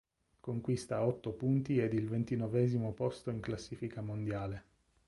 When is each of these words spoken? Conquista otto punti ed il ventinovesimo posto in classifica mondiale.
Conquista 0.39 1.05
otto 1.05 1.31
punti 1.31 1.77
ed 1.79 1.93
il 1.93 2.09
ventinovesimo 2.09 2.91
posto 2.91 3.29
in 3.29 3.39
classifica 3.39 4.01
mondiale. 4.01 4.63